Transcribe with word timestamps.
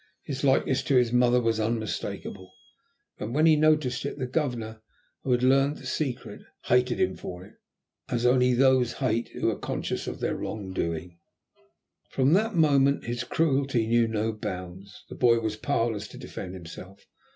His 0.23 0.43
likeness 0.43 0.81
to 0.85 0.95
his 0.95 1.13
mother 1.13 1.39
was 1.39 1.59
unmistakable, 1.59 2.51
and 3.19 3.35
when 3.35 3.45
he 3.45 3.55
noticed 3.55 4.03
it, 4.03 4.17
the 4.17 4.25
Governor, 4.25 4.81
who 5.21 5.31
had 5.31 5.43
learned 5.43 5.77
the 5.77 5.85
secret, 5.85 6.41
hated 6.63 6.99
him 6.99 7.15
for 7.15 7.45
it, 7.45 7.53
as 8.09 8.25
only 8.25 8.55
those 8.55 8.93
hate 8.93 9.27
who 9.33 9.47
are 9.51 9.59
conscious 9.59 10.07
of 10.07 10.19
their 10.19 10.35
wrong 10.35 10.73
doing. 10.73 11.19
From 12.09 12.33
that 12.33 12.55
moment 12.55 13.05
his 13.05 13.23
cruelty 13.23 13.85
knew 13.85 14.07
no 14.07 14.31
bounds. 14.33 15.03
The 15.07 15.13
boy 15.13 15.39
was 15.39 15.55
powerless 15.55 16.07
to 16.07 16.17
defend 16.17 16.55
himself. 16.55 17.05